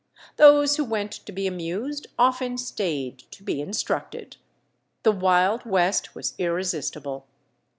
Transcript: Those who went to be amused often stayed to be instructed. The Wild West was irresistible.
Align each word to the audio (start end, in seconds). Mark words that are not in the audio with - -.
Those 0.37 0.77
who 0.77 0.83
went 0.83 1.11
to 1.11 1.31
be 1.31 1.45
amused 1.45 2.07
often 2.17 2.57
stayed 2.57 3.19
to 3.29 3.43
be 3.43 3.61
instructed. 3.61 4.37
The 5.03 5.11
Wild 5.11 5.63
West 5.63 6.15
was 6.15 6.33
irresistible. 6.39 7.27